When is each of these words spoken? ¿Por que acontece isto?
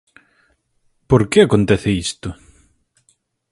¿Por 1.09 1.21
que 1.31 1.39
acontece 1.41 1.89
isto? 2.05 2.29